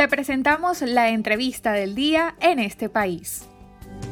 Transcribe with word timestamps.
Te 0.00 0.08
presentamos 0.08 0.80
la 0.80 1.10
entrevista 1.10 1.72
del 1.72 1.94
día 1.94 2.34
en 2.40 2.58
este 2.58 2.88
país. 2.88 3.46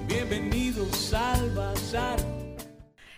Bienvenidos 0.07 1.15
al 1.15 1.51
Bazar. 1.55 2.19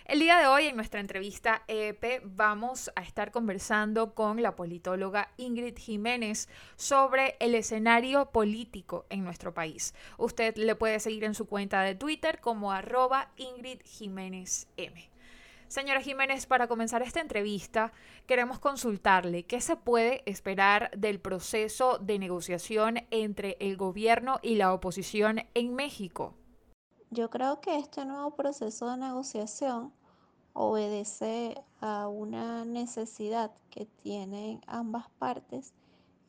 El 0.05 0.21
día 0.21 0.39
de 0.39 0.47
hoy 0.47 0.67
en 0.67 0.77
nuestra 0.77 1.01
entrevista 1.01 1.65
EP 1.67 2.23
vamos 2.23 2.93
a 2.95 3.03
estar 3.03 3.33
conversando 3.33 4.15
con 4.15 4.41
la 4.41 4.55
politóloga 4.55 5.33
Ingrid 5.37 5.77
Jiménez 5.79 6.49
sobre 6.77 7.35
el 7.41 7.57
escenario 7.57 8.27
político 8.27 9.05
en 9.11 9.25
nuestro 9.25 9.53
país. 9.53 9.93
Usted 10.17 10.55
le 10.55 10.77
puede 10.77 11.01
seguir 11.01 11.25
en 11.25 11.35
su 11.35 11.47
cuenta 11.47 11.83
de 11.83 11.97
Twitter 11.97 12.39
como 12.39 12.71
arroba 12.71 13.33
Ingrid 13.37 13.81
Jiménez 13.85 14.69
M. 14.77 15.10
Señora 15.71 16.01
Jiménez, 16.01 16.47
para 16.47 16.67
comenzar 16.67 17.01
esta 17.03 17.21
entrevista, 17.21 17.93
queremos 18.27 18.59
consultarle 18.59 19.45
qué 19.45 19.61
se 19.61 19.77
puede 19.77 20.29
esperar 20.29 20.91
del 20.99 21.21
proceso 21.21 21.99
de 21.99 22.19
negociación 22.19 23.07
entre 23.13 23.57
el 23.61 23.77
gobierno 23.77 24.41
y 24.43 24.57
la 24.57 24.75
oposición 24.75 25.43
en 25.55 25.77
México. 25.77 26.35
Yo 27.11 27.31
creo 27.31 27.61
que 27.61 27.79
este 27.79 28.05
nuevo 28.05 28.35
proceso 28.35 28.91
de 28.91 28.97
negociación 28.97 29.93
obedece 30.55 31.55
a 31.81 32.09
una 32.09 32.65
necesidad 32.65 33.53
que 33.71 33.87
tienen 33.87 34.61
ambas 34.67 35.09
partes 35.21 35.73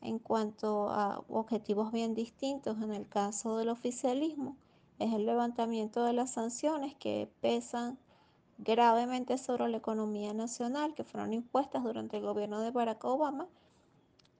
en 0.02 0.20
cuanto 0.20 0.88
a 0.88 1.24
objetivos 1.28 1.90
bien 1.90 2.14
distintos. 2.14 2.80
En 2.80 2.92
el 2.92 3.08
caso 3.08 3.56
del 3.56 3.70
oficialismo, 3.70 4.56
es 5.00 5.12
el 5.12 5.26
levantamiento 5.26 6.04
de 6.04 6.12
las 6.12 6.30
sanciones 6.30 6.94
que 6.94 7.28
pesan 7.40 7.98
gravemente 8.58 9.38
sobre 9.38 9.68
la 9.68 9.78
economía 9.78 10.34
nacional 10.34 10.94
que 10.94 11.04
fueron 11.04 11.32
impuestas 11.32 11.82
durante 11.82 12.16
el 12.16 12.22
gobierno 12.22 12.60
de 12.60 12.70
Barack 12.70 13.04
Obama 13.04 13.48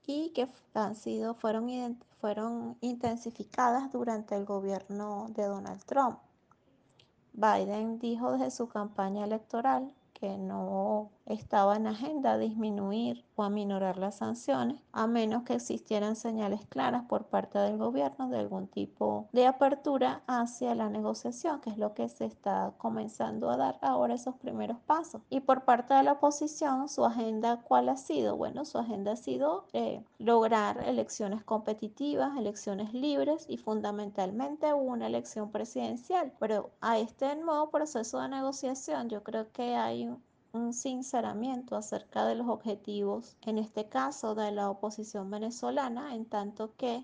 y 0.05 0.29
que 0.29 0.47
han 0.73 0.95
sido, 0.95 1.33
fueron, 1.33 1.97
fueron 2.19 2.77
intensificadas 2.81 3.91
durante 3.91 4.35
el 4.35 4.45
gobierno 4.45 5.27
de 5.29 5.43
Donald 5.43 5.83
Trump. 5.85 6.19
Biden 7.33 7.99
dijo 7.99 8.33
desde 8.33 8.51
su 8.51 8.67
campaña 8.67 9.25
electoral 9.25 9.91
que 10.13 10.37
no 10.37 11.09
estaba 11.25 11.75
en 11.75 11.87
agenda 11.87 12.37
disminuir 12.37 13.25
o 13.35 13.43
aminorar 13.43 13.97
las 13.97 14.15
sanciones, 14.15 14.81
a 14.91 15.07
menos 15.07 15.43
que 15.43 15.53
existieran 15.53 16.15
señales 16.15 16.65
claras 16.67 17.05
por 17.05 17.25
parte 17.25 17.57
del 17.59 17.77
gobierno 17.77 18.29
de 18.29 18.39
algún 18.39 18.67
tipo 18.67 19.27
de 19.31 19.47
apertura 19.47 20.21
hacia 20.27 20.75
la 20.75 20.89
negociación, 20.89 21.61
que 21.61 21.69
es 21.69 21.77
lo 21.77 21.93
que 21.93 22.09
se 22.09 22.25
está 22.25 22.73
comenzando 22.77 23.49
a 23.49 23.57
dar 23.57 23.79
ahora 23.81 24.15
esos 24.15 24.35
primeros 24.35 24.77
pasos. 24.85 25.21
Y 25.29 25.39
por 25.39 25.63
parte 25.63 25.93
de 25.93 26.03
la 26.03 26.13
oposición, 26.13 26.89
su 26.89 27.05
agenda, 27.05 27.61
¿cuál 27.63 27.89
ha 27.89 27.97
sido? 27.97 28.35
Bueno, 28.37 28.65
su 28.65 28.77
agenda 28.77 29.13
ha 29.13 29.15
sido 29.15 29.65
eh, 29.73 30.03
lograr 30.19 30.83
elecciones 30.87 31.43
competitivas, 31.43 32.37
elecciones 32.37 32.93
libres 32.93 33.45
y 33.47 33.57
fundamentalmente 33.57 34.73
una 34.73 35.07
elección 35.07 35.51
presidencial. 35.51 36.33
Pero 36.39 36.71
a 36.81 36.99
este 36.99 37.35
nuevo 37.35 37.69
proceso 37.69 38.19
de 38.19 38.29
negociación 38.29 39.09
yo 39.09 39.23
creo 39.23 39.51
que 39.51 39.75
hay 39.75 40.13
sinceramiento 40.73 41.75
acerca 41.75 42.25
de 42.25 42.35
los 42.35 42.47
objetivos, 42.47 43.37
en 43.41 43.57
este 43.57 43.89
caso 43.89 44.35
de 44.35 44.51
la 44.51 44.69
oposición 44.69 45.29
venezolana, 45.31 46.13
en 46.13 46.25
tanto 46.25 46.75
que 46.77 47.03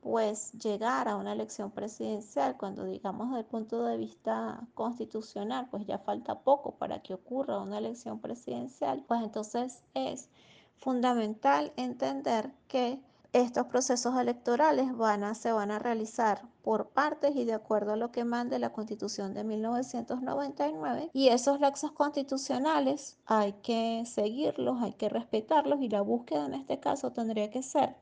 pues 0.00 0.52
llegar 0.52 1.08
a 1.08 1.16
una 1.16 1.32
elección 1.32 1.70
presidencial, 1.70 2.56
cuando 2.56 2.84
digamos 2.84 3.28
desde 3.28 3.40
el 3.40 3.46
punto 3.46 3.84
de 3.84 3.96
vista 3.96 4.66
constitucional, 4.74 5.68
pues 5.70 5.86
ya 5.86 5.98
falta 5.98 6.40
poco 6.40 6.72
para 6.72 7.02
que 7.02 7.14
ocurra 7.14 7.58
una 7.58 7.78
elección 7.78 8.20
presidencial, 8.20 9.02
pues 9.08 9.22
entonces 9.22 9.82
es 9.94 10.28
fundamental 10.76 11.72
entender 11.76 12.52
que 12.68 13.00
estos 13.32 13.66
procesos 13.66 14.18
electorales 14.18 14.96
van 14.96 15.22
a, 15.22 15.34
se 15.34 15.52
van 15.52 15.70
a 15.70 15.78
realizar 15.78 16.42
por 16.62 16.88
partes 16.88 17.36
y 17.36 17.44
de 17.44 17.52
acuerdo 17.52 17.92
a 17.92 17.96
lo 17.96 18.10
que 18.10 18.24
mande 18.24 18.58
la 18.58 18.72
Constitución 18.72 19.34
de 19.34 19.44
1999 19.44 21.10
y 21.12 21.28
esos 21.28 21.60
laxos 21.60 21.92
constitucionales 21.92 23.18
hay 23.26 23.52
que 23.62 24.04
seguirlos, 24.06 24.82
hay 24.82 24.94
que 24.94 25.10
respetarlos 25.10 25.80
y 25.82 25.88
la 25.88 26.00
búsqueda 26.00 26.46
en 26.46 26.54
este 26.54 26.80
caso 26.80 27.12
tendría 27.12 27.50
que 27.50 27.62
ser 27.62 27.96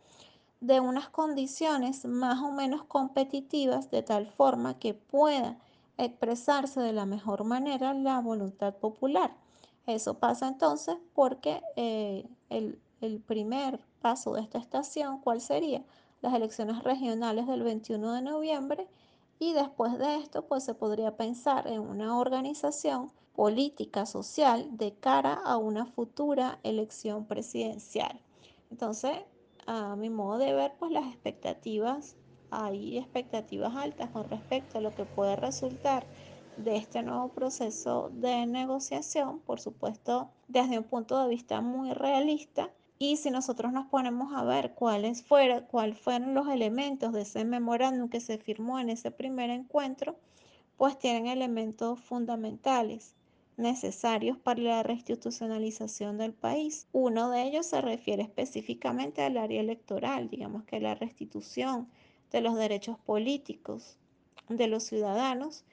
de 0.61 0.81
unas 0.81 1.09
condiciones 1.09 2.05
más 2.05 2.41
o 2.43 2.53
menos 2.53 2.85
competitivas 2.85 3.91
de 3.91 4.03
tal 4.03 4.27
forma 4.27 4.79
que 4.79 4.95
pueda 4.95 5.59
expresarse 5.99 6.81
de 6.81 6.93
la 6.93 7.07
mejor 7.07 7.45
manera 7.45 7.95
la 7.95 8.21
voluntad 8.21 8.75
popular. 8.77 9.37
Eso 9.87 10.19
pasa 10.19 10.49
entonces 10.49 10.97
porque 11.15 11.63
eh, 11.77 12.29
el, 12.49 12.81
el 13.01 13.21
primer 13.21 13.81
paso 14.07 14.35
de 14.35 14.41
esta 14.43 14.59
estación, 14.59 15.19
¿cuál 15.19 15.41
sería? 15.41 15.83
Las 16.23 16.33
elecciones 16.33 16.85
regionales 16.85 17.49
del 17.49 17.65
21 17.65 18.13
de 18.13 18.23
noviembre 18.23 18.87
y 19.41 19.53
después 19.53 19.99
de 19.99 20.15
esto, 20.15 20.47
pues 20.47 20.63
se 20.63 20.75
podría 20.75 21.17
pensar 21.17 21.67
en 21.67 21.81
una 21.81 22.17
organización 22.17 23.11
política, 23.35 24.07
social, 24.07 24.69
de 24.77 24.95
cara 24.95 25.33
a 25.45 25.57
una 25.57 25.87
futura 25.87 26.61
elección 26.63 27.27
presidencial. 27.27 28.21
Entonces, 28.71 29.25
a 29.67 29.97
mi 29.97 30.09
modo 30.09 30.39
de 30.39 30.55
ver, 30.55 30.75
pues 30.79 30.93
las 30.93 31.09
expectativas, 31.09 32.15
hay 32.53 32.99
expectativas 32.99 33.75
altas 33.75 34.11
con 34.11 34.31
respecto 34.31 34.79
a 34.79 34.83
lo 34.83 34.95
que 34.95 35.05
puede 35.05 35.35
resultar 35.35 36.07
de 36.59 36.77
este 36.77 37.03
nuevo 37.03 37.31
proceso 37.31 38.11
de 38.13 38.47
negociación, 38.47 39.41
por 39.41 39.59
supuesto, 39.59 40.31
desde 40.47 40.79
un 40.79 40.85
punto 40.85 41.21
de 41.21 41.29
vista 41.29 41.61
muy 41.61 41.93
realista 41.93 42.71
y 42.99 43.17
si 43.17 43.31
nosotros 43.31 43.73
nos 43.73 43.87
ponemos 43.87 44.33
a 44.35 44.45
ver 44.45 44.73
cuáles 44.75 45.23
fueron, 45.23 45.65
cuáles 45.67 45.99
fueron 45.99 46.35
los 46.35 46.49
elementos 46.49 47.13
de 47.13 47.23
ese 47.23 47.45
memorándum 47.45 48.09
que 48.09 48.21
se 48.21 48.39
firmó 48.39 48.79
en 48.79 48.89
ese 48.89 49.11
primer 49.11 49.51
encuentro, 49.51 50.17
pues 50.77 50.99
tienen 50.99 51.27
elementos 51.27 52.01
fundamentales 52.01 53.15
necesarios 53.57 54.39
para 54.39 54.61
la 54.61 54.83
reinstitucionalización 54.83 56.19
del 56.19 56.33
país. 56.33 56.87
Uno 56.93 57.31
de 57.31 57.43
ellos 57.43 57.67
se 57.67 57.81
refiere 57.81 58.23
específicamente 58.23 59.23
al 59.23 59.37
área 59.37 59.61
electoral, 59.61 60.29
digamos 60.29 60.65
que 60.65 60.81
la 60.81 60.95
restitución 60.95 61.89
de 62.31 62.41
los 62.41 62.57
derechos 62.57 62.99
políticos 62.99 63.99
de 64.49 64.69
los 64.69 64.85
ciudadanos 64.85 65.65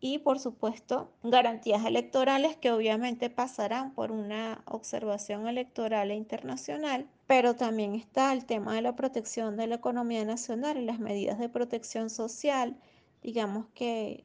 y 0.00 0.18
por 0.18 0.38
supuesto 0.38 1.10
garantías 1.22 1.84
electorales 1.84 2.56
que 2.56 2.70
obviamente 2.70 3.30
pasarán 3.30 3.92
por 3.94 4.12
una 4.12 4.62
observación 4.66 5.48
electoral 5.48 6.10
e 6.10 6.14
internacional, 6.14 7.08
pero 7.26 7.56
también 7.56 7.94
está 7.94 8.32
el 8.32 8.44
tema 8.44 8.74
de 8.74 8.82
la 8.82 8.94
protección 8.94 9.56
de 9.56 9.66
la 9.66 9.76
economía 9.76 10.24
nacional 10.24 10.78
y 10.78 10.84
las 10.84 11.00
medidas 11.00 11.38
de 11.38 11.48
protección 11.48 12.10
social. 12.10 12.76
Digamos 13.22 13.66
que 13.74 14.24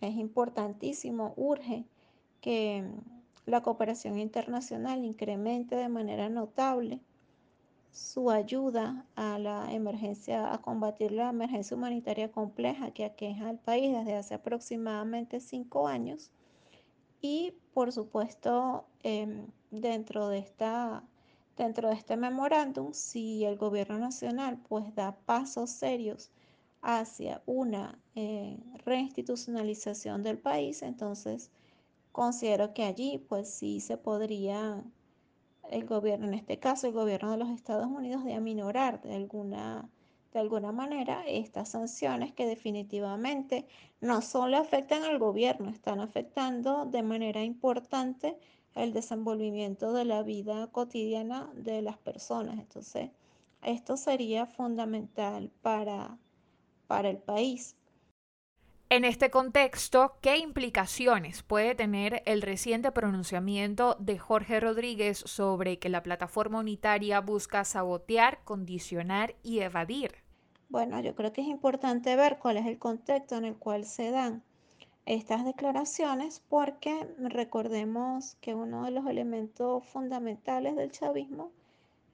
es 0.00 0.14
importantísimo, 0.16 1.32
urge 1.36 1.84
que 2.40 2.84
la 3.46 3.62
cooperación 3.62 4.18
internacional 4.18 5.04
incremente 5.04 5.76
de 5.76 5.88
manera 5.88 6.28
notable 6.28 7.00
su 7.94 8.28
ayuda 8.28 9.06
a 9.14 9.38
la 9.38 9.72
emergencia, 9.72 10.52
a 10.52 10.60
combatir 10.60 11.12
la 11.12 11.30
emergencia 11.30 11.76
humanitaria 11.76 12.32
compleja 12.32 12.90
que 12.90 13.04
aqueja 13.04 13.48
al 13.48 13.58
país 13.60 13.92
desde 13.96 14.16
hace 14.16 14.34
aproximadamente 14.34 15.38
cinco 15.38 15.86
años. 15.86 16.32
Y 17.20 17.54
por 17.72 17.92
supuesto, 17.92 18.84
em, 19.04 19.46
dentro, 19.70 20.28
de 20.28 20.38
esta, 20.38 21.04
dentro 21.56 21.88
de 21.88 21.94
este 21.94 22.16
memorándum, 22.16 22.92
si 22.92 23.44
el 23.44 23.56
gobierno 23.56 23.98
nacional 23.98 24.58
pues 24.68 24.92
da 24.96 25.12
pasos 25.24 25.70
serios 25.70 26.32
hacia 26.82 27.42
una 27.46 27.98
eh, 28.16 28.58
reinstitucionalización 28.84 30.24
del 30.24 30.38
país, 30.38 30.82
entonces 30.82 31.52
considero 32.12 32.74
que 32.74 32.84
allí 32.84 33.18
pues 33.28 33.48
sí 33.48 33.80
se 33.80 33.96
podría 33.96 34.84
el 35.70 35.86
gobierno, 35.86 36.26
en 36.26 36.34
este 36.34 36.58
caso 36.58 36.86
el 36.86 36.92
gobierno 36.92 37.30
de 37.32 37.38
los 37.38 37.50
Estados 37.50 37.86
Unidos, 37.86 38.24
de 38.24 38.34
aminorar 38.34 39.00
de 39.02 39.14
alguna, 39.14 39.88
de 40.32 40.40
alguna 40.40 40.72
manera 40.72 41.24
estas 41.26 41.70
sanciones 41.70 42.32
que 42.32 42.46
definitivamente 42.46 43.66
no 44.00 44.22
solo 44.22 44.56
afectan 44.58 45.04
al 45.04 45.18
gobierno, 45.18 45.70
están 45.70 46.00
afectando 46.00 46.86
de 46.86 47.02
manera 47.02 47.42
importante 47.42 48.38
el 48.74 48.92
desenvolvimiento 48.92 49.92
de 49.92 50.04
la 50.04 50.22
vida 50.22 50.66
cotidiana 50.68 51.50
de 51.54 51.82
las 51.82 51.96
personas. 51.98 52.58
Entonces, 52.58 53.10
esto 53.62 53.96
sería 53.96 54.46
fundamental 54.46 55.50
para, 55.62 56.18
para 56.86 57.08
el 57.08 57.18
país. 57.18 57.76
En 58.90 59.04
este 59.04 59.30
contexto, 59.30 60.18
¿qué 60.20 60.36
implicaciones 60.36 61.42
puede 61.42 61.74
tener 61.74 62.22
el 62.26 62.42
reciente 62.42 62.92
pronunciamiento 62.92 63.96
de 63.98 64.18
Jorge 64.18 64.60
Rodríguez 64.60 65.18
sobre 65.18 65.78
que 65.78 65.88
la 65.88 66.02
plataforma 66.02 66.60
unitaria 66.60 67.20
busca 67.20 67.64
sabotear, 67.64 68.44
condicionar 68.44 69.34
y 69.42 69.60
evadir? 69.60 70.12
Bueno, 70.68 71.00
yo 71.00 71.14
creo 71.14 71.32
que 71.32 71.40
es 71.40 71.48
importante 71.48 72.14
ver 72.14 72.38
cuál 72.38 72.58
es 72.58 72.66
el 72.66 72.78
contexto 72.78 73.36
en 73.36 73.46
el 73.46 73.56
cual 73.56 73.84
se 73.84 74.10
dan 74.10 74.42
estas 75.06 75.44
declaraciones 75.44 76.42
porque 76.48 77.06
recordemos 77.18 78.36
que 78.40 78.54
uno 78.54 78.84
de 78.84 78.90
los 78.90 79.06
elementos 79.06 79.84
fundamentales 79.86 80.76
del 80.76 80.90
chavismo 80.90 81.52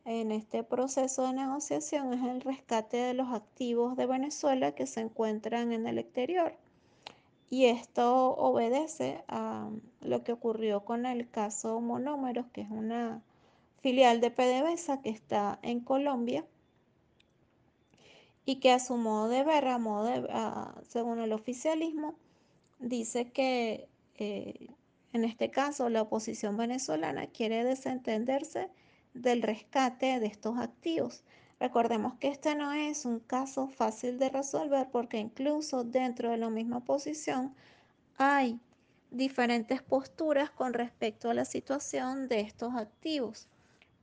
en 0.05 0.32
este 0.32 0.64
proceso 0.64 1.26
de 1.26 1.35
negociación 1.35 2.14
es 2.14 2.23
el 2.23 2.41
rescate 2.41 2.97
de 2.97 3.14
los 3.14 3.32
activos 3.32 3.97
de 3.97 4.06
Venezuela 4.06 4.73
que 4.73 4.87
se 4.87 5.00
encuentran 5.00 5.73
en 5.73 5.87
el 5.87 5.99
exterior. 5.99 6.55
Y 7.50 7.67
esto 7.67 8.35
obedece 8.37 9.23
a 9.29 9.69
lo 10.00 10.23
que 10.23 10.32
ocurrió 10.32 10.85
con 10.85 11.05
el 11.05 11.29
caso 11.29 11.81
Monómeros, 11.81 12.47
que 12.52 12.62
es 12.62 12.70
una 12.70 13.23
filial 13.81 14.20
de 14.20 14.31
PDVSA 14.31 15.02
que 15.02 15.11
está 15.11 15.58
en 15.62 15.81
Colombia 15.81 16.44
y 18.44 18.56
que 18.56 18.73
a 18.73 18.79
su 18.79 18.97
modo 18.97 19.29
de 19.29 19.44
ver, 19.44 19.64
de, 19.64 20.29
según 20.88 21.19
el 21.20 21.32
oficialismo, 21.32 22.14
dice 22.79 23.31
que 23.32 23.88
eh, 24.17 24.69
en 25.12 25.25
este 25.25 25.50
caso 25.50 25.88
la 25.88 26.02
oposición 26.02 26.56
venezolana 26.56 27.26
quiere 27.26 27.64
desentenderse 27.64 28.69
del 29.15 29.43
rescate 29.43 30.21
de 30.21 30.27
estos 30.27 30.59
activos. 30.59 31.23
Recordemos 31.59 32.15
que 32.15 32.29
este 32.29 32.55
no 32.55 32.73
es 32.73 33.05
un 33.05 33.21
caso 33.21 33.69
fácil 33.69 34.19
de 34.19 34.31
resolver 34.31 34.89
porque 34.91 35.19
incluso 35.19 35.85
dentro 35.85 36.31
de 36.31 36.39
la 36.39 36.49
misma 36.49 36.79
oposición 36.79 37.55
hay 38.17 38.59
diferentes 39.11 39.83
posturas 39.83 40.51
con 40.51 40.73
respecto 40.73 41.31
a 41.31 41.35
la 41.35 41.45
situación 41.45 42.29
de 42.29 42.41
estos 42.41 42.75
activos. 42.75 43.49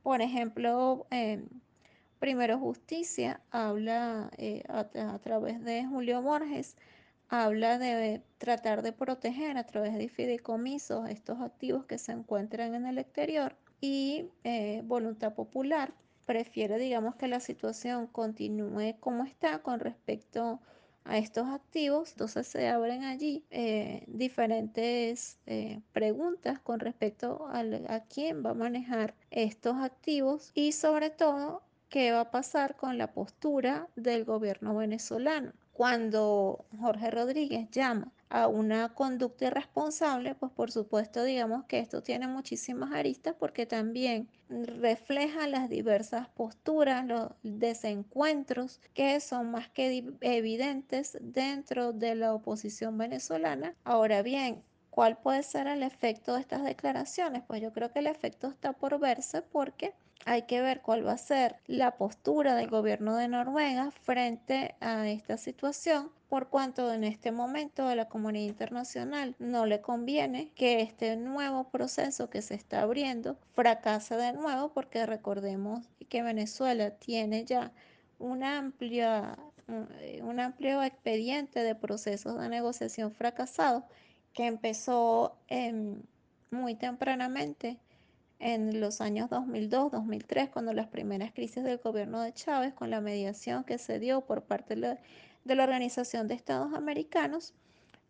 Por 0.02 0.22
ejemplo, 0.22 1.06
eh, 1.10 1.42
Primero 2.18 2.58
Justicia 2.58 3.40
habla 3.52 4.30
eh, 4.38 4.64
a, 4.68 4.80
a, 4.80 5.18
través 5.20 5.62
de 5.64 5.86
Julio 5.86 6.20
Borges, 6.20 6.76
habla 7.28 7.78
de 7.78 8.22
tratar 8.38 8.82
de 8.82 8.92
proteger 8.92 9.56
a 9.56 9.64
través 9.64 9.94
de 9.94 10.08
fideicomisos 10.08 11.08
estos 11.08 11.40
activos 11.40 11.84
que 11.84 11.98
se 11.98 12.12
encuentran 12.12 12.74
en 12.74 12.86
el 12.86 12.98
exterior 12.98 13.56
y 13.80 14.30
eh, 14.44 14.82
Voluntad 14.84 15.34
Popular 15.34 15.92
prefiere, 16.26 16.78
digamos, 16.78 17.16
que 17.16 17.28
la 17.28 17.40
situación 17.40 18.06
continúe 18.06 18.96
como 19.00 19.24
está 19.24 19.60
con 19.60 19.80
respecto 19.80 20.60
a 21.04 21.16
estos 21.16 21.48
activos. 21.48 22.12
Entonces 22.12 22.46
se 22.46 22.68
abren 22.68 23.04
allí 23.04 23.44
eh, 23.50 24.04
diferentes 24.06 25.38
eh, 25.46 25.80
preguntas 25.92 26.60
con 26.60 26.80
respecto 26.80 27.46
a, 27.48 27.60
a 27.60 28.00
quién 28.04 28.44
va 28.44 28.50
a 28.50 28.54
manejar 28.54 29.14
estos 29.30 29.76
activos 29.78 30.50
y 30.54 30.72
sobre 30.72 31.10
todo 31.10 31.62
qué 31.88 32.12
va 32.12 32.20
a 32.20 32.30
pasar 32.30 32.76
con 32.76 32.98
la 32.98 33.12
postura 33.12 33.88
del 33.96 34.24
gobierno 34.24 34.76
venezolano. 34.76 35.52
Cuando 35.72 36.66
Jorge 36.78 37.10
Rodríguez 37.10 37.70
llama 37.70 38.12
a 38.30 38.46
una 38.48 38.94
conducta 38.94 39.46
irresponsable, 39.46 40.34
pues 40.34 40.52
por 40.52 40.70
supuesto 40.70 41.24
digamos 41.24 41.64
que 41.64 41.78
esto 41.78 42.02
tiene 42.02 42.26
muchísimas 42.26 42.92
aristas 42.92 43.34
porque 43.38 43.66
también 43.66 44.28
refleja 44.48 45.46
las 45.46 45.68
diversas 45.68 46.28
posturas, 46.28 47.06
los 47.06 47.30
desencuentros 47.42 48.80
que 48.94 49.20
son 49.20 49.50
más 49.50 49.68
que 49.68 50.04
evidentes 50.20 51.18
dentro 51.20 51.92
de 51.92 52.14
la 52.14 52.34
oposición 52.34 52.98
venezolana. 52.98 53.74
Ahora 53.84 54.22
bien, 54.22 54.62
¿cuál 54.90 55.18
puede 55.18 55.42
ser 55.42 55.66
el 55.66 55.82
efecto 55.82 56.34
de 56.34 56.40
estas 56.40 56.64
declaraciones? 56.64 57.42
Pues 57.46 57.60
yo 57.62 57.72
creo 57.72 57.92
que 57.92 58.00
el 58.00 58.06
efecto 58.06 58.48
está 58.48 58.72
por 58.72 58.98
verse 58.98 59.42
porque 59.42 59.94
hay 60.24 60.42
que 60.42 60.60
ver 60.60 60.80
cuál 60.82 61.06
va 61.06 61.12
a 61.12 61.18
ser 61.18 61.56
la 61.66 61.96
postura 61.96 62.54
del 62.54 62.68
gobierno 62.68 63.16
de 63.16 63.28
Noruega 63.28 63.90
frente 63.90 64.74
a 64.80 65.08
esta 65.08 65.36
situación 65.38 66.10
por 66.28 66.48
cuanto 66.48 66.92
en 66.92 67.04
este 67.04 67.32
momento 67.32 67.86
a 67.88 67.94
la 67.94 68.08
comunidad 68.08 68.48
internacional 68.48 69.34
no 69.38 69.64
le 69.64 69.80
conviene 69.80 70.50
que 70.54 70.82
este 70.82 71.16
nuevo 71.16 71.70
proceso 71.70 72.28
que 72.28 72.42
se 72.42 72.54
está 72.54 72.82
abriendo 72.82 73.38
fracase 73.54 74.16
de 74.16 74.34
nuevo 74.34 74.70
porque 74.72 75.06
recordemos 75.06 75.88
que 76.08 76.22
Venezuela 76.22 76.90
tiene 76.90 77.44
ya 77.44 77.72
un 78.18 78.44
amplio 78.44 79.36
expediente 80.82 81.60
de 81.60 81.74
procesos 81.74 82.38
de 82.38 82.48
negociación 82.48 83.12
fracasados 83.12 83.84
que 84.34 84.46
empezó 84.46 85.38
muy 86.50 86.74
tempranamente 86.74 87.78
en 88.38 88.80
los 88.80 89.00
años 89.00 89.30
2002-2003, 89.30 90.50
cuando 90.50 90.72
las 90.72 90.86
primeras 90.88 91.32
crisis 91.32 91.64
del 91.64 91.78
gobierno 91.78 92.20
de 92.22 92.32
Chávez, 92.32 92.72
con 92.74 92.90
la 92.90 93.00
mediación 93.00 93.64
que 93.64 93.78
se 93.78 93.98
dio 93.98 94.20
por 94.22 94.42
parte 94.42 94.74
de 94.76 94.98
la, 95.54 95.64
Organización 95.64 96.28
de 96.28 96.34
Estados 96.34 96.72
Americanos, 96.74 97.54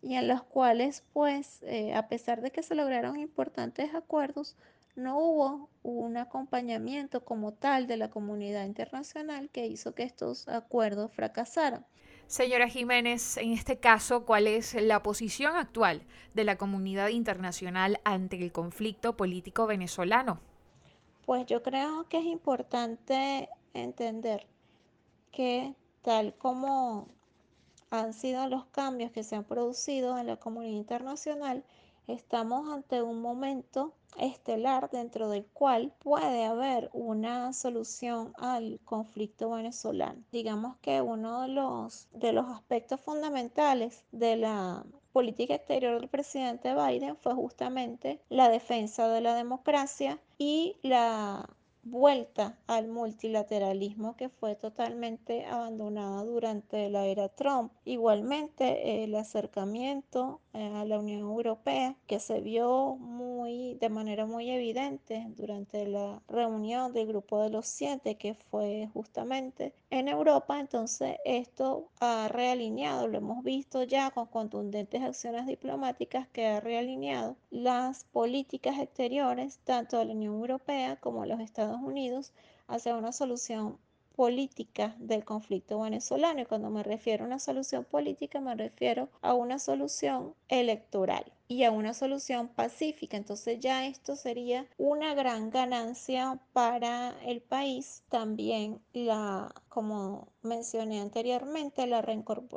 y 0.01 0.15
en 0.15 0.27
los 0.27 0.43
cuales, 0.43 1.03
pues, 1.13 1.61
eh, 1.63 1.93
a 1.93 2.07
pesar 2.07 2.41
de 2.41 2.51
que 2.51 2.63
se 2.63 2.75
lograron 2.75 3.19
importantes 3.19 3.93
acuerdos, 3.93 4.55
no 4.95 5.17
hubo 5.17 5.69
un 5.83 6.17
acompañamiento 6.17 7.23
como 7.23 7.53
tal 7.53 7.87
de 7.87 7.97
la 7.97 8.09
comunidad 8.09 8.65
internacional 8.65 9.49
que 9.49 9.67
hizo 9.67 9.93
que 9.93 10.03
estos 10.03 10.47
acuerdos 10.47 11.11
fracasaran. 11.11 11.85
Señora 12.29 12.69
Jiménez, 12.69 13.37
en 13.37 13.53
este 13.53 13.79
caso, 13.79 14.23
¿cuál 14.23 14.45
es 14.45 14.75
la 14.75 15.01
posición 15.01 15.55
actual 15.55 16.03
de 16.35 16.43
la 16.43 16.59
comunidad 16.59 17.07
internacional 17.07 17.99
ante 18.03 18.35
el 18.39 18.51
conflicto 18.51 19.17
político 19.17 19.65
venezolano? 19.65 20.39
Pues 21.25 21.47
yo 21.47 21.63
creo 21.63 22.07
que 22.07 22.19
es 22.19 22.25
importante 22.25 23.49
entender 23.73 24.45
que 25.31 25.73
tal 26.03 26.35
como 26.35 27.07
han 27.89 28.13
sido 28.13 28.47
los 28.47 28.65
cambios 28.67 29.11
que 29.11 29.23
se 29.23 29.35
han 29.35 29.43
producido 29.43 30.15
en 30.19 30.27
la 30.27 30.37
comunidad 30.37 30.77
internacional, 30.77 31.63
estamos 32.05 32.71
ante 32.71 33.01
un 33.01 33.23
momento 33.23 33.95
estelar 34.17 34.89
dentro 34.89 35.29
del 35.29 35.45
cual 35.45 35.93
puede 35.99 36.45
haber 36.45 36.89
una 36.93 37.53
solución 37.53 38.33
al 38.37 38.79
conflicto 38.85 39.51
venezolano. 39.51 40.23
Digamos 40.31 40.77
que 40.77 41.01
uno 41.01 41.41
de 41.41 41.49
los, 41.49 42.07
de 42.13 42.33
los 42.33 42.47
aspectos 42.47 42.99
fundamentales 42.99 44.03
de 44.11 44.35
la 44.35 44.85
política 45.11 45.55
exterior 45.55 45.99
del 45.99 46.09
presidente 46.09 46.73
Biden 46.73 47.17
fue 47.17 47.33
justamente 47.33 48.21
la 48.29 48.49
defensa 48.49 49.07
de 49.07 49.21
la 49.21 49.35
democracia 49.35 50.19
y 50.37 50.77
la 50.81 51.49
vuelta 51.89 52.57
al 52.67 52.87
multilateralismo 52.87 54.15
que 54.15 54.29
fue 54.29 54.55
totalmente 54.55 55.45
abandonada 55.45 56.23
durante 56.23 56.89
la 56.89 57.05
era 57.05 57.29
Trump. 57.29 57.71
Igualmente 57.85 59.03
el 59.03 59.15
acercamiento 59.15 60.41
eh, 60.53 60.71
a 60.75 60.85
la 60.85 60.99
Unión 60.99 61.21
Europea 61.21 61.95
que 62.07 62.19
se 62.19 62.41
vio 62.41 62.95
muy 62.95 63.75
de 63.75 63.89
manera 63.89 64.25
muy 64.25 64.49
evidente 64.49 65.25
durante 65.37 65.87
la 65.87 66.21
reunión 66.27 66.93
del 66.93 67.07
grupo 67.07 67.41
de 67.41 67.49
los 67.49 67.67
siete 67.67 68.15
que 68.15 68.33
fue 68.33 68.89
justamente 68.93 69.73
en 69.89 70.07
Europa. 70.07 70.59
Entonces 70.59 71.17
esto 71.25 71.89
ha 71.99 72.27
realineado, 72.29 73.07
lo 73.07 73.17
hemos 73.17 73.43
visto 73.43 73.83
ya 73.83 74.11
con 74.11 74.27
contundentes 74.27 75.01
acciones 75.01 75.45
diplomáticas 75.45 76.27
que 76.27 76.47
ha 76.47 76.59
realineado 76.59 77.35
las 77.49 78.05
políticas 78.05 78.79
exteriores 78.79 79.59
tanto 79.63 79.97
de 79.97 80.05
la 80.05 80.13
Unión 80.13 80.35
Europea 80.35 80.97
como 80.97 81.21
de 81.21 81.27
los 81.29 81.39
Estados 81.39 81.78
Unidos 81.81 82.33
hacia 82.67 82.95
una 82.95 83.11
solución 83.11 83.77
política 84.15 84.95
del 84.99 85.23
conflicto 85.23 85.79
venezolano. 85.81 86.41
Y 86.41 86.45
cuando 86.45 86.69
me 86.69 86.83
refiero 86.83 87.23
a 87.23 87.27
una 87.27 87.39
solución 87.39 87.85
política, 87.85 88.41
me 88.41 88.55
refiero 88.55 89.09
a 89.21 89.33
una 89.33 89.59
solución 89.59 90.35
electoral 90.49 91.25
y 91.51 91.63
a 91.63 91.71
una 91.71 91.95
solución 91.95 92.47
pacífica. 92.47 93.17
Entonces 93.17 93.59
ya 93.59 93.87
esto 93.87 94.15
sería 94.15 94.67
una 94.77 95.15
gran 95.15 95.49
ganancia 95.49 96.39
para 96.53 97.17
el 97.25 97.41
país. 97.41 98.03
También 98.09 98.79
la, 98.93 99.53
como 99.67 100.27
mencioné 100.43 101.01
anteriormente, 101.01 101.87
la, 101.87 102.01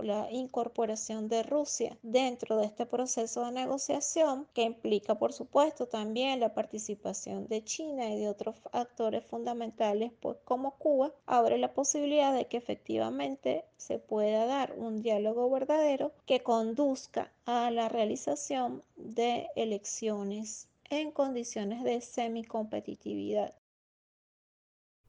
la 0.02 0.30
incorporación 0.30 1.28
de 1.28 1.42
Rusia 1.42 1.96
dentro 2.02 2.58
de 2.58 2.66
este 2.66 2.84
proceso 2.84 3.46
de 3.46 3.52
negociación 3.52 4.46
que 4.52 4.62
implica, 4.62 5.14
por 5.18 5.32
supuesto, 5.32 5.86
también 5.86 6.38
la 6.38 6.52
participación 6.52 7.48
de 7.48 7.64
China 7.64 8.10
y 8.10 8.20
de 8.20 8.28
otros 8.28 8.56
actores 8.72 9.24
fundamentales, 9.24 10.12
pues 10.20 10.36
como 10.44 10.72
Cuba, 10.72 11.12
abre 11.24 11.56
la 11.56 11.72
posibilidad 11.72 12.34
de 12.34 12.46
que 12.46 12.58
efectivamente 12.58 13.64
se 13.78 13.98
pueda 13.98 14.46
dar 14.46 14.74
un 14.76 15.02
diálogo 15.02 15.50
verdadero 15.50 16.12
que 16.26 16.40
conduzca 16.40 17.32
a 17.44 17.70
la 17.70 17.88
realización 17.88 18.82
de 18.96 19.48
elecciones 19.56 20.68
en 20.90 21.10
condiciones 21.10 21.82
de 21.82 22.00
semicompetitividad. 22.00 23.54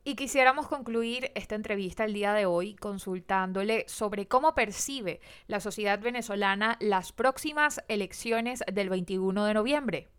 Y 0.06 0.16
quisiéramos 0.16 0.68
concluir 0.68 1.32
esta 1.34 1.56
entrevista 1.56 2.04
el 2.04 2.14
día 2.14 2.34
de 2.34 2.46
hoy 2.46 2.76
consultándole 2.76 3.86
sobre 3.88 4.28
cómo 4.28 4.54
percibe 4.54 5.22
la 5.48 5.62
sociedad 5.62 6.00
venezolana 6.00 6.78
las 6.82 7.14
próximas 7.14 7.82
elecciones 7.88 8.64
del 8.72 8.90
21 8.90 9.46
de 9.46 9.54
noviembre. 9.54 10.10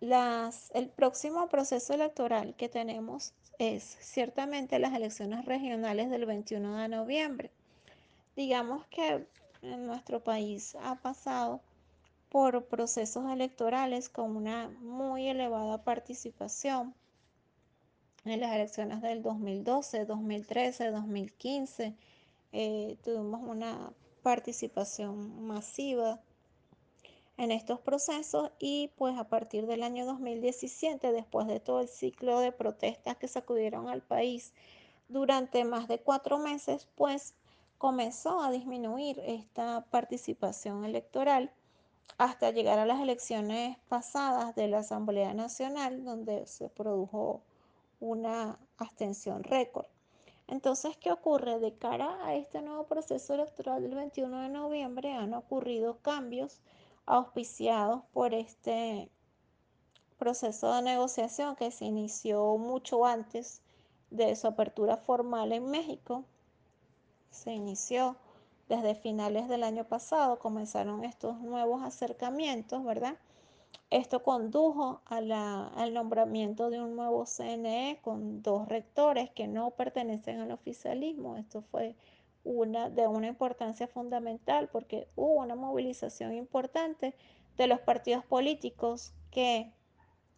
Las, 0.00 0.70
el 0.74 0.90
próximo 0.90 1.48
proceso 1.48 1.94
electoral 1.94 2.54
que 2.56 2.68
tenemos 2.68 3.32
es 3.58 3.96
ciertamente 4.00 4.78
las 4.78 4.94
elecciones 4.94 5.46
regionales 5.46 6.10
del 6.10 6.26
21 6.26 6.76
de 6.76 6.88
noviembre. 6.88 7.50
Digamos 8.36 8.86
que 8.88 9.26
en 9.62 9.86
nuestro 9.86 10.22
país 10.22 10.76
ha 10.82 10.96
pasado 10.96 11.60
por 12.28 12.66
procesos 12.66 13.30
electorales 13.30 14.08
con 14.08 14.36
una 14.36 14.68
muy 14.80 15.28
elevada 15.28 15.82
participación 15.84 16.94
en 18.24 18.40
las 18.40 18.54
elecciones 18.54 19.00
del 19.02 19.22
2012, 19.22 20.04
2013, 20.04 20.90
2015. 20.90 21.94
tuvimos 23.02 23.40
una 23.42 23.92
participación 24.22 25.46
masiva 25.46 26.20
en 27.36 27.52
estos 27.52 27.78
procesos 27.80 28.50
y 28.58 28.90
pues 28.96 29.16
a 29.18 29.28
partir 29.28 29.66
del 29.66 29.82
año 29.82 30.06
2017, 30.06 31.12
después 31.12 31.46
de 31.46 31.60
todo 31.60 31.80
el 31.80 31.88
ciclo 31.88 32.40
de 32.40 32.50
protestas 32.50 33.16
que 33.16 33.28
sacudieron 33.28 33.88
al 33.88 34.02
país 34.02 34.52
durante 35.08 35.64
más 35.64 35.86
de 35.86 36.00
cuatro 36.00 36.38
meses, 36.38 36.88
pues 36.96 37.34
comenzó 37.78 38.40
a 38.40 38.50
disminuir 38.50 39.20
esta 39.20 39.84
participación 39.90 40.84
electoral 40.84 41.52
hasta 42.18 42.50
llegar 42.50 42.78
a 42.78 42.86
las 42.86 43.00
elecciones 43.00 43.78
pasadas 43.88 44.54
de 44.54 44.68
la 44.68 44.78
Asamblea 44.78 45.34
Nacional, 45.34 46.04
donde 46.04 46.46
se 46.46 46.68
produjo 46.68 47.42
una 48.00 48.58
abstención 48.78 49.42
récord. 49.42 49.86
Entonces, 50.48 50.96
¿qué 50.96 51.10
ocurre? 51.10 51.58
De 51.58 51.74
cara 51.76 52.24
a 52.24 52.34
este 52.34 52.62
nuevo 52.62 52.84
proceso 52.84 53.34
electoral 53.34 53.82
del 53.82 53.94
21 53.94 54.42
de 54.42 54.48
noviembre 54.48 55.12
han 55.12 55.34
ocurrido 55.34 55.98
cambios 55.98 56.60
auspiciados 57.04 58.02
por 58.12 58.32
este 58.32 59.10
proceso 60.18 60.72
de 60.74 60.82
negociación 60.82 61.56
que 61.56 61.70
se 61.70 61.84
inició 61.84 62.56
mucho 62.58 63.04
antes 63.04 63.60
de 64.10 64.34
su 64.36 64.46
apertura 64.46 64.96
formal 64.96 65.52
en 65.52 65.68
México. 65.68 66.24
Se 67.36 67.52
inició 67.52 68.16
desde 68.68 68.94
finales 68.94 69.48
del 69.48 69.62
año 69.62 69.84
pasado, 69.84 70.38
comenzaron 70.38 71.04
estos 71.04 71.38
nuevos 71.40 71.82
acercamientos, 71.84 72.82
¿verdad? 72.84 73.16
Esto 73.90 74.22
condujo 74.22 75.02
al 75.04 75.94
nombramiento 75.94 76.70
de 76.70 76.80
un 76.80 76.96
nuevo 76.96 77.24
CNE 77.24 78.00
con 78.02 78.42
dos 78.42 78.66
rectores 78.66 79.30
que 79.30 79.46
no 79.46 79.70
pertenecen 79.70 80.40
al 80.40 80.50
oficialismo. 80.50 81.36
Esto 81.36 81.62
fue 81.62 81.94
de 82.42 83.06
una 83.06 83.26
importancia 83.28 83.86
fundamental 83.86 84.68
porque 84.72 85.08
hubo 85.14 85.34
una 85.34 85.54
movilización 85.54 86.34
importante 86.34 87.14
de 87.56 87.66
los 87.66 87.80
partidos 87.80 88.24
políticos 88.24 89.12
que 89.30 89.72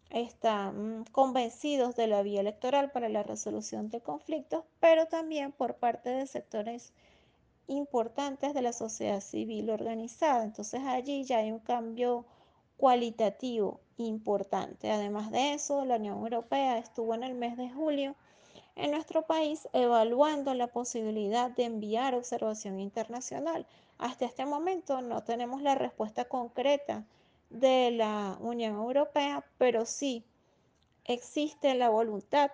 están 0.09 1.05
convencidos 1.11 1.95
de 1.95 2.07
la 2.07 2.23
vía 2.23 2.41
electoral 2.41 2.91
para 2.91 3.09
la 3.09 3.23
resolución 3.23 3.89
de 3.89 4.01
conflictos, 4.01 4.63
pero 4.79 5.07
también 5.07 5.51
por 5.51 5.75
parte 5.75 6.09
de 6.09 6.25
sectores 6.25 6.93
importantes 7.67 8.53
de 8.53 8.61
la 8.61 8.73
sociedad 8.73 9.21
civil 9.21 9.69
organizada. 9.69 10.43
Entonces 10.43 10.81
allí 10.85 11.23
ya 11.23 11.37
hay 11.37 11.51
un 11.51 11.59
cambio 11.59 12.25
cualitativo 12.77 13.81
importante. 13.97 14.89
Además 14.89 15.31
de 15.31 15.53
eso, 15.53 15.85
la 15.85 15.97
Unión 15.97 16.19
Europea 16.19 16.77
estuvo 16.77 17.13
en 17.13 17.23
el 17.23 17.35
mes 17.35 17.57
de 17.57 17.69
julio 17.69 18.15
en 18.75 18.91
nuestro 18.91 19.23
país 19.23 19.67
evaluando 19.73 20.53
la 20.53 20.67
posibilidad 20.67 21.51
de 21.51 21.65
enviar 21.65 22.15
observación 22.15 22.79
internacional. 22.79 23.67
Hasta 23.97 24.25
este 24.25 24.45
momento 24.45 25.01
no 25.01 25.23
tenemos 25.23 25.61
la 25.61 25.75
respuesta 25.75 26.25
concreta 26.25 27.05
de 27.49 27.91
la 27.91 28.37
Unión 28.39 28.75
Europea, 28.75 29.45
pero 29.57 29.85
sí 29.85 30.25
existe 31.05 31.75
la 31.75 31.89
voluntad 31.89 32.51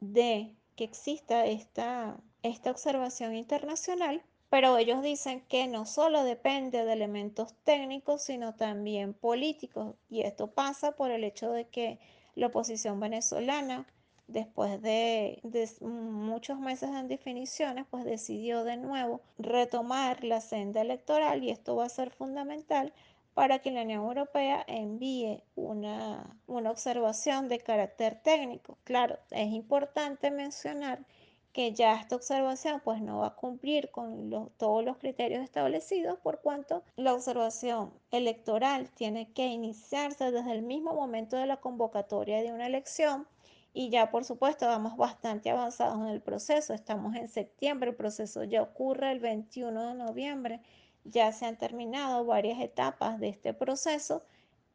de 0.00 0.54
que 0.76 0.84
exista 0.84 1.46
esta, 1.46 2.16
esta 2.42 2.70
observación 2.70 3.34
internacional 3.34 4.22
pero 4.48 4.78
ellos 4.78 5.02
dicen 5.02 5.42
que 5.48 5.66
no 5.66 5.86
solo 5.86 6.22
depende 6.22 6.84
de 6.84 6.92
elementos 6.92 7.54
técnicos, 7.64 8.22
sino 8.22 8.54
también 8.54 9.12
políticos. 9.12 9.96
Y 10.08 10.22
esto 10.22 10.50
pasa 10.52 10.92
por 10.92 11.10
el 11.10 11.24
hecho 11.24 11.50
de 11.50 11.66
que 11.66 11.98
la 12.36 12.46
oposición 12.46 13.00
venezolana, 13.00 13.86
después 14.28 14.80
de, 14.82 15.40
muchos 15.80 16.58
meses 16.60 16.90
en 16.90 17.08
definiciones, 17.08 17.86
pues 17.90 18.04
decidió 18.04 18.64
de 18.64 18.76
nuevo 18.76 19.20
retomar 19.38 20.22
la 20.24 20.40
senda 20.40 20.80
electoral 20.80 21.42
y 21.42 21.50
esto 21.50 21.76
va 21.76 21.86
a 21.86 21.88
ser 21.88 22.10
fundamental 22.10 22.92
para 23.36 23.58
que 23.58 23.70
la 23.70 23.82
Unión 23.82 24.02
Europea 24.02 24.64
envíe 24.66 25.42
una, 25.56 26.38
una 26.46 26.70
observación 26.70 27.48
de 27.48 27.58
carácter 27.58 28.18
técnico. 28.22 28.78
Claro, 28.82 29.18
es 29.30 29.52
importante 29.52 30.30
mencionar 30.30 31.04
que 31.52 31.74
ya 31.74 32.00
esta 32.00 32.16
observación 32.16 32.80
pues 32.82 33.02
no 33.02 33.18
va 33.18 33.26
a 33.26 33.34
cumplir 33.34 33.90
con 33.90 34.30
todos 34.56 34.82
los 34.82 34.96
criterios 34.96 35.44
establecidos 35.44 36.18
por 36.20 36.40
cuanto 36.40 36.82
la 36.96 37.12
observación 37.12 37.92
electoral 38.10 38.88
tiene 38.92 39.30
que 39.34 39.44
iniciarse 39.48 40.30
desde 40.30 40.52
el 40.52 40.62
mismo 40.62 40.94
momento 40.94 41.36
de 41.36 41.44
la 41.44 41.58
convocatoria 41.58 42.42
de 42.42 42.54
una 42.54 42.66
elección 42.66 43.26
y 43.74 43.90
ya 43.90 44.10
por 44.10 44.24
supuesto 44.24 44.64
vamos 44.64 44.96
bastante 44.96 45.50
avanzados 45.50 45.98
en 45.98 46.06
el 46.06 46.22
proceso, 46.22 46.72
estamos 46.72 47.14
en 47.14 47.28
septiembre, 47.28 47.90
el 47.90 47.96
proceso 47.96 48.44
ya 48.44 48.62
ocurre 48.62 49.12
el 49.12 49.20
21 49.20 49.88
de 49.88 49.94
noviembre, 49.94 50.62
ya 51.10 51.32
se 51.32 51.46
han 51.46 51.56
terminado 51.56 52.24
varias 52.24 52.60
etapas 52.60 53.18
de 53.20 53.28
este 53.28 53.54
proceso 53.54 54.22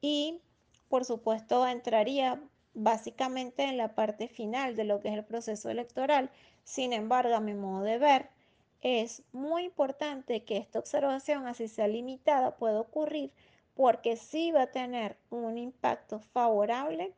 y 0.02 0.40
por 0.90 1.06
supuesto 1.06 1.68
entraría 1.68 2.42
básicamente 2.74 3.64
en 3.64 3.78
la 3.78 3.96
parte 3.96 4.28
final 4.28 4.76
de 4.76 4.86
lo 4.86 5.00
que 5.00 5.10
es 5.10 5.16
el 5.16 5.26
proceso 5.26 5.70
electoral, 5.70 6.30
sin 6.64 6.94
embargo, 6.94 7.36
a 7.36 7.40
mi 7.40 7.54
modo 7.54 7.84
de 7.84 7.98
ver, 7.98 8.30
es 8.82 9.24
muy 9.32 9.66
importante 9.66 10.44
que 10.44 10.58
esta 10.58 10.80
observación, 10.80 11.48
así 11.48 11.68
sea 11.68 11.88
limitada, 11.88 12.56
pueda 12.58 12.80
ocurrir 12.80 13.32
porque 13.76 14.16
sí 14.16 14.52
va 14.52 14.64
a 14.64 14.72
tener 14.72 15.18
un 15.30 15.58
impacto 15.58 16.20
favorable 16.20 17.14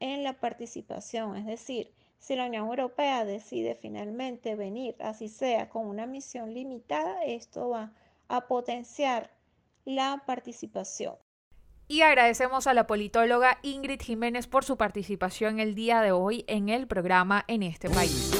en 0.00 0.22
la 0.22 0.34
participación. 0.34 1.36
Es 1.36 1.46
decir, 1.46 1.92
si 2.18 2.36
la 2.36 2.46
Unión 2.46 2.66
Europea 2.66 3.24
decide 3.24 3.74
finalmente 3.74 4.54
venir, 4.54 4.96
así 5.00 5.28
sea, 5.28 5.68
con 5.68 5.86
una 5.86 6.06
misión 6.06 6.52
limitada, 6.52 7.22
esto 7.24 7.70
va 7.70 7.82
a 7.84 7.92
potenciar 8.46 9.30
la 9.84 10.22
participación. 10.26 11.16
Y 11.88 12.02
agradecemos 12.02 12.66
a 12.66 12.74
la 12.74 12.86
politóloga 12.86 13.58
Ingrid 13.62 14.02
Jiménez 14.02 14.46
por 14.46 14.64
su 14.64 14.76
participación 14.76 15.58
el 15.58 15.74
día 15.74 16.02
de 16.02 16.12
hoy 16.12 16.44
en 16.46 16.68
el 16.68 16.86
programa 16.86 17.44
En 17.48 17.62
este 17.62 17.88
país. 17.88 18.30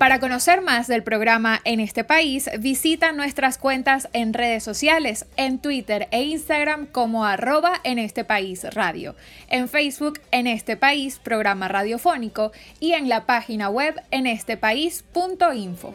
Para 0.00 0.18
conocer 0.18 0.62
más 0.62 0.86
del 0.86 1.02
programa 1.02 1.60
en 1.64 1.78
este 1.78 2.04
país, 2.04 2.48
visita 2.58 3.12
nuestras 3.12 3.58
cuentas 3.58 4.08
en 4.14 4.32
redes 4.32 4.64
sociales, 4.64 5.26
en 5.36 5.58
Twitter 5.58 6.08
e 6.10 6.22
Instagram 6.22 6.86
como 6.86 7.26
arroba 7.26 7.74
en 7.84 7.98
este 7.98 8.24
país 8.24 8.64
radio, 8.72 9.14
en 9.50 9.68
Facebook 9.68 10.18
en 10.30 10.46
este 10.46 10.78
país 10.78 11.18
programa 11.18 11.68
radiofónico 11.68 12.50
y 12.80 12.92
en 12.92 13.10
la 13.10 13.26
página 13.26 13.68
web 13.68 14.00
en 14.10 14.26
estepaís.info. 14.26 15.94